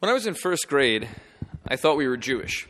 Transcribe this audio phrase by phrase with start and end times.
[0.00, 1.06] When I was in first grade,
[1.68, 2.66] I thought we were Jewish.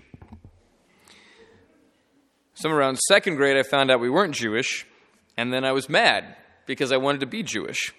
[2.55, 4.85] Somewhere around second grade, I found out we weren't Jewish,
[5.37, 6.35] and then I was mad
[6.67, 7.95] because I wanted to be Jewish.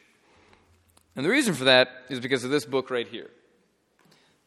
[1.15, 3.29] And the reason for that is because of this book right here.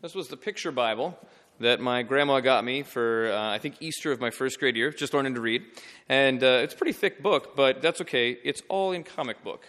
[0.02, 1.18] This was the picture Bible
[1.60, 4.90] that my grandma got me for, uh, I think, Easter of my first grade year,
[4.90, 5.62] just learning to read.
[6.10, 8.32] And uh, it's a pretty thick book, but that's okay.
[8.44, 9.64] It's all in comic book.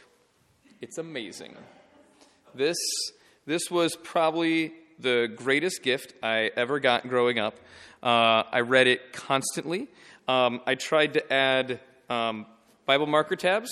[0.82, 1.56] It's amazing.
[2.54, 2.76] This,
[3.46, 7.60] this was probably the greatest gift I ever got growing up.
[8.02, 9.88] Uh, I read it constantly.
[10.28, 12.46] Um, I tried to add um,
[12.86, 13.70] Bible marker tabs,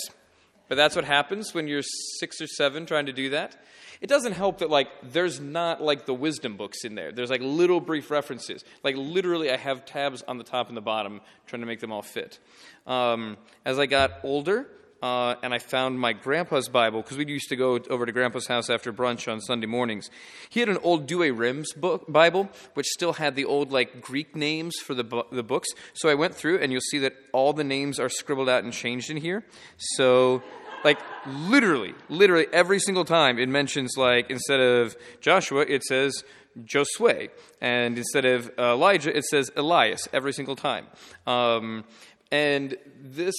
[0.68, 1.82] but that's what happens when you're
[2.18, 3.56] six or seven trying to do that.
[4.00, 7.12] It doesn't help that like there's not like the wisdom books in there.
[7.12, 8.64] There's like little brief references.
[8.82, 11.92] Like literally, I have tabs on the top and the bottom trying to make them
[11.92, 12.38] all fit.
[12.86, 14.68] Um, as I got older,
[15.04, 18.46] uh, and I found my grandpa's Bible because we used to go over to grandpa's
[18.46, 20.08] house after brunch on Sunday mornings.
[20.48, 24.76] He had an old Douay-Rheims book Bible, which still had the old like Greek names
[24.76, 25.68] for the bu- the books.
[25.92, 28.72] So I went through, and you'll see that all the names are scribbled out and
[28.72, 29.44] changed in here.
[29.76, 30.42] So.
[30.82, 36.22] Like literally, literally every single time it mentions like instead of Joshua, it says
[36.62, 37.30] Josue,
[37.62, 40.86] and instead of Elijah, it says Elias every single time.
[41.26, 41.84] Um,
[42.30, 43.34] and this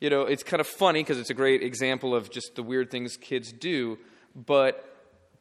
[0.00, 2.90] you know, it's kind of funny because it's a great example of just the weird
[2.90, 3.98] things kids do.
[4.34, 4.84] But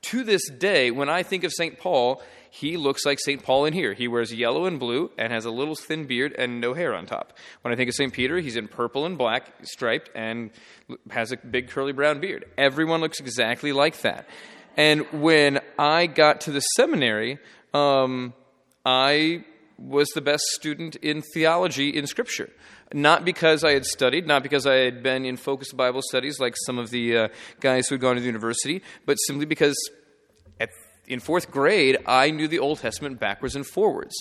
[0.03, 1.77] to this day, when I think of St.
[1.77, 3.43] Paul, he looks like St.
[3.43, 3.93] Paul in here.
[3.93, 7.05] He wears yellow and blue and has a little thin beard and no hair on
[7.05, 7.33] top.
[7.61, 8.11] When I think of St.
[8.11, 10.51] Peter, he's in purple and black, striped, and
[11.11, 12.45] has a big curly brown beard.
[12.57, 14.27] Everyone looks exactly like that.
[14.75, 17.39] And when I got to the seminary,
[17.73, 18.33] um,
[18.85, 19.43] I
[19.77, 22.49] was the best student in theology in Scripture.
[22.93, 26.55] Not because I had studied, not because I had been in focused Bible studies like
[26.65, 27.27] some of the uh,
[27.59, 29.75] guys who had gone to the university, but simply because
[30.59, 30.69] at,
[31.05, 34.15] in fourth grade, I knew the Old Testament backwards and forwards.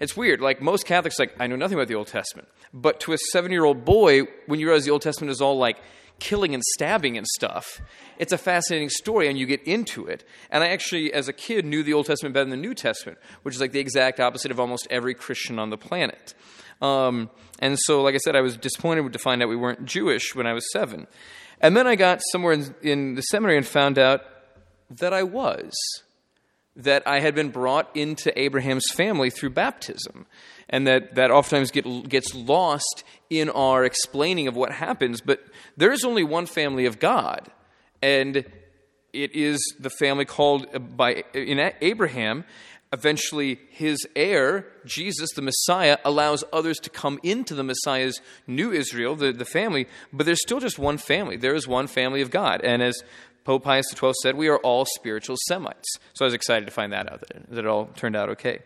[0.00, 0.40] It's weird.
[0.40, 2.48] Like most Catholics, like I know nothing about the Old Testament.
[2.74, 5.78] But to a seven-year-old boy, when you realize the Old Testament is all like
[6.18, 7.80] killing and stabbing and stuff,
[8.18, 10.24] it's a fascinating story and you get into it.
[10.50, 13.18] And I actually, as a kid, knew the Old Testament better than the New Testament,
[13.42, 16.34] which is like the exact opposite of almost every Christian on the planet.
[16.80, 20.34] Um, and so, like I said, I was disappointed to find out we weren't Jewish
[20.34, 21.06] when I was seven.
[21.60, 24.22] And then I got somewhere in, in the seminary and found out
[24.90, 25.74] that I was.
[26.76, 30.26] That I had been brought into Abraham's family through baptism.
[30.68, 35.20] And that, that oftentimes get, gets lost in our explaining of what happens.
[35.20, 35.40] But
[35.76, 37.50] there is only one family of God.
[38.00, 38.44] And
[39.12, 42.44] it is the family called by in Abraham
[42.92, 49.14] eventually his heir, Jesus, the Messiah, allows others to come into the Messiah's new Israel,
[49.16, 51.36] the, the family, but there's still just one family.
[51.36, 52.60] There is one family of God.
[52.62, 53.02] And as
[53.44, 55.98] Pope Pius XII said, we are all spiritual Semites.
[56.14, 58.60] So I was excited to find that out, that, it all turned out okay.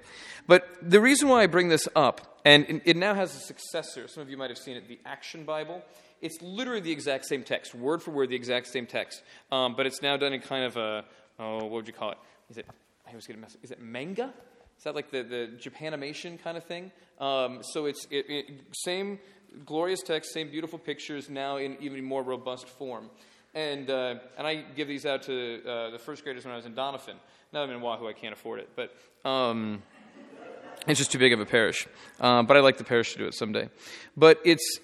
[0.47, 4.23] But the reason why I bring this up, and it now has a successor, some
[4.23, 5.83] of you might have seen it, the Action Bible.
[6.21, 9.23] It's literally the exact same text, word for word, the exact same text.
[9.51, 11.05] Um, but it's now done in kind of a,
[11.39, 12.19] oh, what would you call it?
[12.51, 12.67] Is it
[13.13, 13.57] I was going to mess.
[13.63, 14.33] Is it manga?
[14.79, 16.91] Is that like the, the Japanimation kind of thing?
[17.21, 19.19] Um, so it's it, it, same
[19.67, 23.11] glorious text, same beautiful pictures, now in even more robust form.
[23.55, 26.65] And, uh, and I give these out to uh, the first graders when I was
[26.65, 27.17] in Doniphan.
[27.53, 28.71] Now I'm in Wahoo, I can't afford it.
[28.75, 28.97] But
[29.29, 29.83] um,
[30.87, 31.87] it's just too big of a parish.
[32.19, 33.69] Uh, but I'd like the parish to do it someday.
[34.17, 34.83] But it's, it,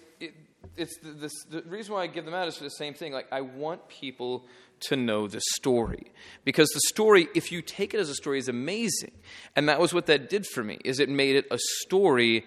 [0.79, 3.13] it's the, the reason why I give them out is for the same thing.
[3.13, 4.47] Like, I want people
[4.81, 6.13] to know the story.
[6.45, 9.13] Because the story if you take it as a story is amazing.
[9.57, 12.45] And that was what that did for me is it made it a story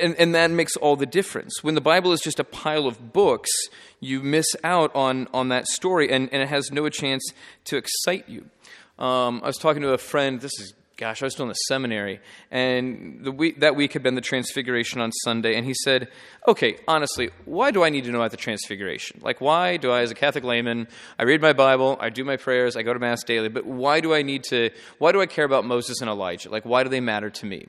[0.00, 1.62] and, and that makes all the difference.
[1.62, 3.50] When the bible is just a pile of books
[4.00, 7.24] you miss out on, on that story and, and it has no chance
[7.64, 8.46] to excite you.
[8.96, 11.54] Um, i was talking to a friend this is gosh, I was still in the
[11.54, 16.08] seminary, and the week, that week had been the Transfiguration on Sunday, and he said,
[16.46, 19.20] okay, honestly, why do I need to know about the Transfiguration?
[19.22, 20.86] Like, why do I, as a Catholic layman,
[21.18, 24.00] I read my Bible, I do my prayers, I go to Mass daily, but why
[24.00, 26.50] do I need to, why do I care about Moses and Elijah?
[26.50, 27.66] Like, why do they matter to me?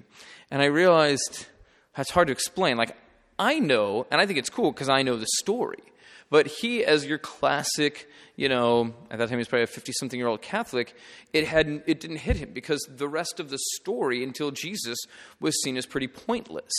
[0.52, 1.48] And I realized
[1.96, 2.78] that's hard to explain.
[2.78, 2.96] Like,
[3.40, 5.84] I know, and I think it's cool because I know the story.
[6.30, 9.92] But he, as your classic, you know, at that time he was probably a 50
[9.94, 10.96] something year old Catholic,
[11.34, 14.98] it, hadn't, it didn't hit him because the rest of the story until Jesus
[15.40, 16.74] was seen as pretty pointless.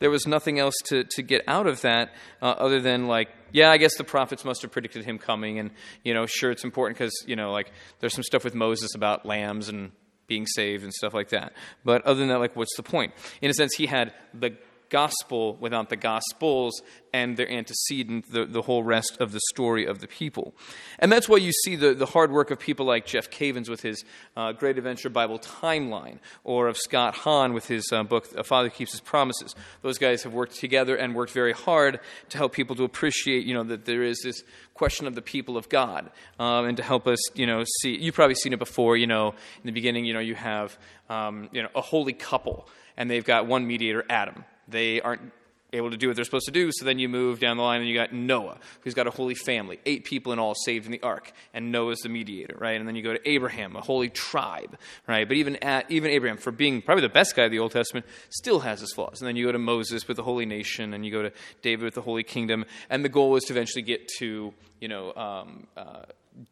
[0.00, 2.12] There was nothing else to, to get out of that
[2.42, 5.58] uh, other than, like, yeah, I guess the prophets must have predicted him coming.
[5.58, 5.70] And,
[6.04, 9.24] you know, sure, it's important because, you know, like, there's some stuff with Moses about
[9.24, 9.92] lambs and
[10.26, 11.54] being saved and stuff like that.
[11.84, 13.14] But other than that, like, what's the point?
[13.42, 14.56] In a sense, he had the
[14.90, 16.82] gospel without the gospels
[17.12, 20.54] and their antecedent, the, the whole rest of the story of the people.
[20.98, 23.80] And that's why you see the, the hard work of people like Jeff Cavins with
[23.80, 24.04] his
[24.36, 28.68] uh, Great Adventure Bible Timeline, or of Scott Hahn with his uh, book, A Father
[28.68, 29.54] Keeps His Promises.
[29.82, 33.54] Those guys have worked together and worked very hard to help people to appreciate, you
[33.54, 34.42] know, that there is this
[34.74, 37.96] question of the people of God, um, and to help us, you know, see.
[37.96, 40.78] You've probably seen it before, you know, in the beginning, you know, you have,
[41.08, 44.44] um, you know, a holy couple, and they've got one mediator, Adam.
[44.70, 45.32] They aren't
[45.72, 46.70] able to do what they're supposed to do.
[46.72, 49.34] So then you move down the line and you got Noah, who's got a holy
[49.34, 52.78] family, eight people in all saved in the ark, and Noah's the mediator, right?
[52.78, 54.76] And then you go to Abraham, a holy tribe,
[55.06, 55.26] right?
[55.26, 58.06] But even at, even Abraham, for being probably the best guy of the Old Testament,
[58.30, 59.20] still has his flaws.
[59.20, 61.32] And then you go to Moses with the holy nation, and you go to
[61.62, 65.14] David with the holy kingdom, and the goal is to eventually get to you know.
[65.14, 66.02] Um, uh,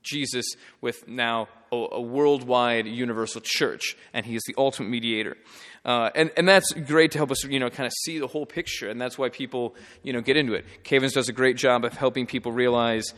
[0.02, 0.44] Jesus
[0.80, 5.36] with now a, a, worldwide universal church, and he is the ultimate mediator.
[5.84, 8.44] Uh, and, and that's great to help us, you know, kind of see the whole
[8.44, 10.64] picture, and that's why people, you know, get into it.
[10.84, 13.14] Cavins does a great job of helping people realize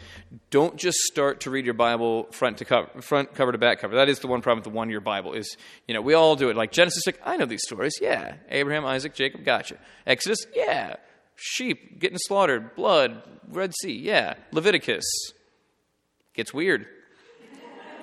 [0.50, 3.96] don't just start to read your Bible front to cover, front cover to back cover.
[3.96, 5.56] That is the one problem with the one-year Bible is,
[5.88, 6.56] you know, we all do it.
[6.56, 7.98] Like Genesis, like, I know these stories.
[8.00, 8.34] Yeah.
[8.48, 9.76] Abraham, Isaac, Jacob, gotcha.
[10.06, 10.96] Exodus, yeah.
[11.42, 14.34] Sheep getting slaughtered, blood, Red Sea, yeah.
[14.52, 15.04] Leviticus,
[16.34, 16.86] Gets weird.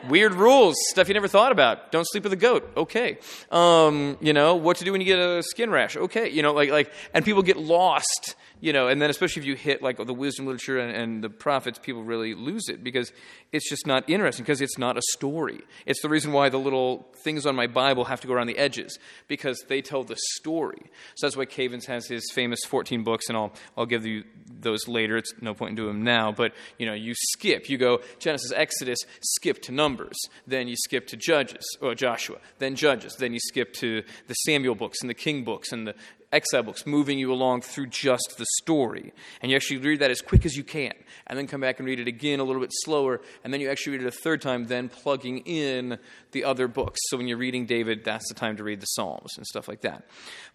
[0.09, 1.91] Weird rules, stuff you never thought about.
[1.91, 2.71] Don't sleep with a goat.
[2.77, 3.17] Okay.
[3.51, 5.97] Um, you know, what to do when you get a skin rash.
[5.97, 6.29] Okay.
[6.29, 9.55] You know, like, like, and people get lost you know, and then especially if you
[9.55, 13.11] hit like the wisdom literature and, and, the prophets, people really lose it because
[13.51, 15.61] it's just not interesting because it's not a story.
[15.85, 18.57] It's the reason why the little things on my Bible have to go around the
[18.57, 20.81] edges because they tell the story.
[21.15, 24.23] So that's why Cavins has his famous 14 books, and I'll I'll give you
[24.59, 25.17] those later.
[25.17, 27.69] It's no point in doing them now, but you know, you skip.
[27.69, 32.75] You go Genesis, Exodus, skip to Numbers, then you skip to Judges or Joshua, then
[32.75, 35.95] Judges, then you skip to the Samuel books and the King books and the
[36.31, 39.13] exile books, moving you along through just the story.
[39.41, 40.93] And you actually read that as quick as you can,
[41.25, 43.69] and then come back and read it again a little bit slower, and then you
[43.69, 45.99] actually read it a third time, then plugging in
[46.31, 46.99] the other books.
[47.07, 49.81] So when you're reading David, that's the time to read the Psalms and stuff like
[49.81, 50.05] that.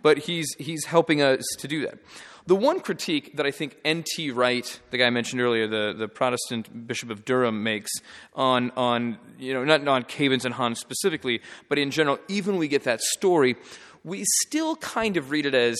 [0.02, 1.98] But he's, he's helping us to do that.
[2.46, 4.32] The one critique that I think N.T.
[4.32, 7.90] Wright, the guy I mentioned earlier, the, the Protestant Bishop of Durham, makes
[8.34, 12.66] on, on you know, not on Cavins and Hahn's specifically, but in general, even we
[12.66, 13.56] get that story,
[14.02, 15.78] we still kind of read it as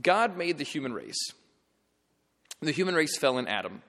[0.00, 1.30] God made the human race.
[2.60, 3.82] The human race fell in Adam.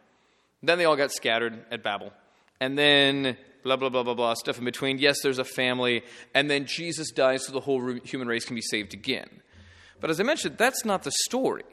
[0.61, 2.11] Then they all got scattered at Babel.
[2.59, 4.99] And then blah, blah, blah, blah, blah, stuff in between.
[4.99, 6.03] Yes, there's a family.
[6.33, 9.29] And then Jesus dies so the whole human race can be saved again.
[9.99, 11.63] But as I mentioned, that's not the story.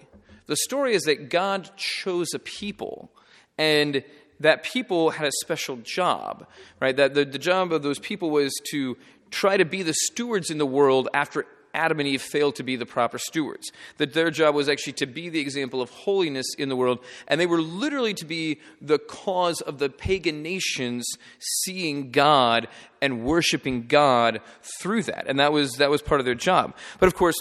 [0.47, 3.11] The story is that God chose a people,
[3.57, 4.05] and
[4.41, 6.47] that people had a special job,
[6.81, 6.97] right?
[6.97, 8.97] That the, the job of those people was to
[9.31, 12.77] try to be the stewards in the world after Adam and Eve failed to be
[12.77, 13.73] the proper stewards.
[13.97, 17.41] That their job was actually to be the example of holiness in the world, and
[17.41, 21.05] they were literally to be the cause of the pagan nations
[21.39, 22.69] seeing God
[23.03, 24.41] and worshiping God
[24.81, 25.27] through that.
[25.27, 26.77] And that was, that was part of their job.
[27.01, 27.37] But of course,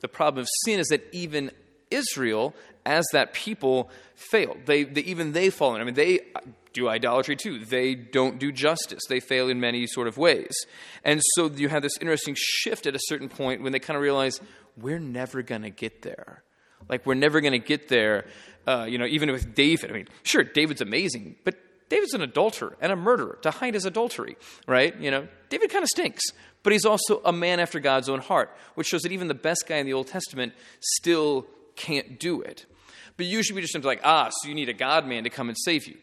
[0.00, 1.50] the problem of sin is that even
[1.90, 2.54] Israel,
[2.84, 4.58] as that people, failed.
[4.66, 5.80] They, they, even they fall in.
[5.80, 6.20] I mean, they
[6.72, 7.64] do idolatry too.
[7.64, 9.02] They don't do justice.
[9.08, 10.54] They fail in many sort of ways.
[11.04, 14.02] And so you have this interesting shift at a certain point when they kind of
[14.02, 14.40] realize
[14.76, 16.42] we're never going to get there.
[16.88, 18.26] Like, we're never going to get there.
[18.66, 19.90] Uh, you know, even with David.
[19.90, 21.56] I mean, sure, David's amazing, but
[21.88, 24.36] David's an adulterer and a murderer to hide his adultery,
[24.66, 24.94] right?
[25.00, 26.22] You know, David kind of stinks,
[26.62, 29.64] but he's also a man after God's own heart, which shows that even the best
[29.66, 31.46] guy in the Old Testament still
[31.78, 32.66] can't do it.
[33.16, 35.48] But usually we just think like, ah, so you need a God man to come
[35.48, 35.96] and save you.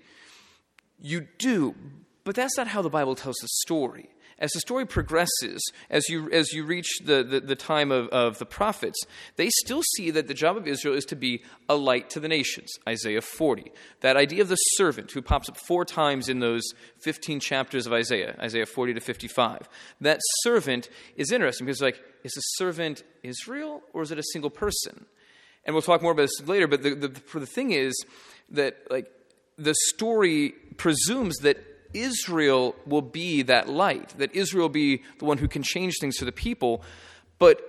[0.99, 1.75] You do,
[2.23, 4.09] but that's not how the Bible tells the story.
[4.37, 8.37] As the story progresses, as you, as you reach the, the, the, time of, of
[8.37, 8.99] the prophets,
[9.37, 12.27] they still see that the job of Israel is to be a light to the
[12.27, 12.69] nations.
[12.87, 13.71] Isaiah 40.
[14.01, 16.63] That idea of the servant, who pops up four times in those
[16.99, 19.69] 15 chapters of Isaiah, Isaiah 40 to 55.
[20.01, 24.49] That servant is interesting because, like, is the servant Israel or is it a single
[24.49, 25.05] person?
[25.65, 28.05] And we'll talk more about this later, but the, the, for the thing is
[28.51, 29.11] that, like,
[29.57, 31.57] the story presumes that
[31.93, 36.25] Israel will be that light, that Israel be the one who can change things for
[36.25, 36.83] the people.
[37.39, 37.61] But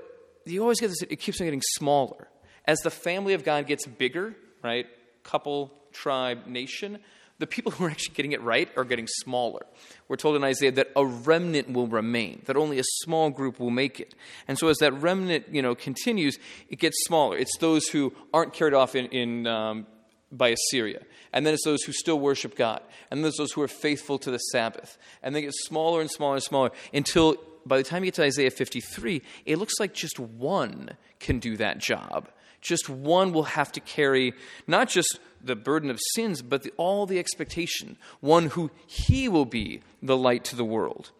[0.45, 2.29] you always get this, it keeps on getting smaller.
[2.65, 4.87] As the family of God gets bigger, right?
[5.23, 6.99] Couple, tribe, nation,
[7.39, 9.67] the people who are actually getting it right are getting smaller.
[10.09, 13.71] We're told in Isaiah that a remnant will remain, that only a small group will
[13.71, 14.15] make it.
[14.49, 16.39] And so as that remnant, you know, continues,
[16.69, 17.37] it gets smaller.
[17.37, 19.87] It's those who aren't carried off in, in um,
[20.33, 21.03] by Assyria.
[21.33, 22.81] And then it's those who still worship God.
[23.11, 24.97] And then it's those who are faithful to the Sabbath.
[25.23, 28.23] And they get smaller and smaller and smaller until by the time you get to
[28.23, 32.29] Isaiah 53, it looks like just one can do that job.
[32.61, 34.35] Just one will have to carry
[34.67, 37.97] not just the burden of sins, but the, all the expectation.
[38.21, 41.11] One who he will be the light to the world.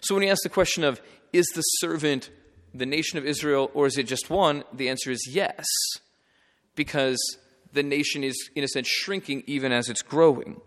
[0.00, 1.00] So when you ask the question of,
[1.32, 2.30] is the servant
[2.74, 4.64] the nation of Israel or is it just one?
[4.72, 5.64] The answer is yes,
[6.74, 7.18] because
[7.72, 10.60] the nation is, in a sense, shrinking even as it's growing.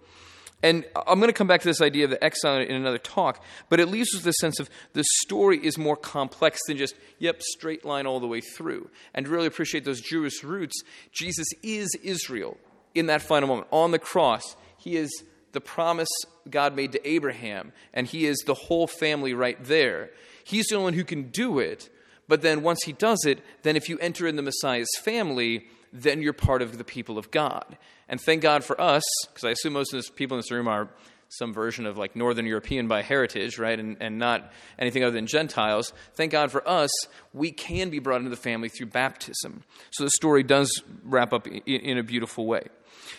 [0.62, 3.44] And I'm going to come back to this idea of the exile in another talk,
[3.70, 7.42] but it leaves us the sense of the story is more complex than just, yep,
[7.42, 8.90] straight line all the way through.
[9.14, 10.82] And really appreciate those Jewish roots,
[11.14, 12.58] Jesus is Israel
[12.94, 13.68] in that final moment.
[13.72, 15.10] On the cross, he is
[15.54, 16.10] the promise
[16.50, 20.12] God made to Abraham, and he is the whole family right there.
[20.44, 21.90] He's the only one who can do it,
[22.28, 26.22] but then once he does it, then if you enter in the Messiah's family, then
[26.22, 27.78] you're part of the people of God.
[28.10, 30.68] And thank God for us, because I assume most of the people in this room
[30.68, 30.90] are
[31.30, 33.80] some version of like Northern European by heritage, right?
[33.80, 35.94] And, and not anything other than Gentiles.
[36.16, 36.90] Thank God for us,
[37.34, 39.64] we can be brought into the family through baptism.
[39.92, 42.64] So the story does wrap up in, in a beautiful way.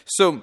[0.07, 0.43] So,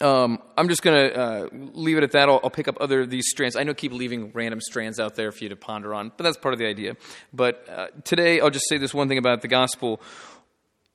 [0.00, 2.28] um, I'm just going to uh, leave it at that.
[2.28, 3.54] I'll, I'll, pick up other of these strands.
[3.54, 6.24] I know I keep leaving random strands out there for you to ponder on, but
[6.24, 6.96] that's part of the idea.
[7.32, 10.00] But uh, today, I'll just say this one thing about the gospel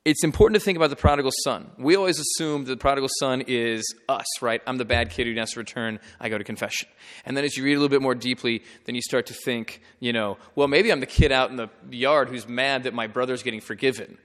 [0.04, 1.70] it's important to think about the prodigal son.
[1.76, 4.62] We always assume that the prodigal son is us, right?
[4.66, 6.00] I'm the bad kid who has to return.
[6.18, 6.88] I go to confession.
[7.26, 9.82] And then as you read a little bit more deeply, then you start to think,
[9.98, 13.08] you know, well, maybe I'm the kid out in the yard who's mad that my
[13.08, 14.16] brother's getting forgiven.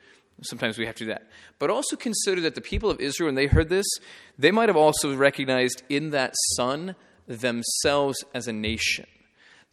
[0.43, 1.27] Sometimes we have to do that.
[1.59, 3.85] But also consider that the people of Israel, when they heard this,
[4.37, 6.95] they might have also recognized in that son
[7.27, 9.07] themselves as a nation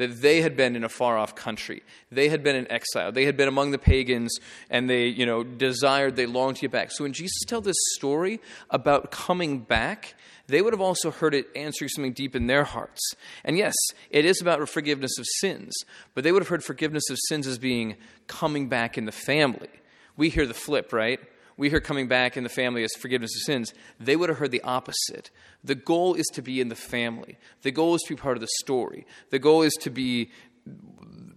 [0.03, 1.83] that they had been in a far off country.
[2.11, 3.13] They had been in exile.
[3.13, 6.71] They had been among the pagans and they, you know, desired, they longed to get
[6.71, 6.91] back.
[6.93, 8.41] So when Jesus tells this story
[8.71, 10.15] about coming back,
[10.49, 13.01] they would have also heard it answering something deep in their hearts.
[13.45, 13.75] And yes,
[14.11, 15.73] it is about forgiveness of sins,
[16.15, 19.71] but they would have heard forgiveness of sins as being coming back in the family.
[20.17, 21.21] We hear the flip, right?
[21.62, 24.50] We hear coming back in the family as forgiveness of sins, they would have heard
[24.50, 25.31] the opposite.
[25.62, 27.38] The goal is to be in the family.
[27.62, 29.07] The goal is to be part of the story.
[29.31, 30.33] The goal is to be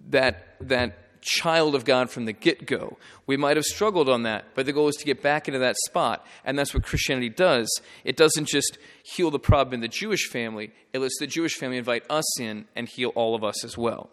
[0.09, 2.97] that, that child of God from the get go.
[3.27, 5.75] We might have struggled on that, but the goal is to get back into that
[5.85, 6.25] spot.
[6.43, 7.69] And that's what Christianity does.
[8.03, 11.77] It doesn't just heal the problem in the Jewish family, it lets the Jewish family
[11.77, 14.09] invite us in and heal all of us as well.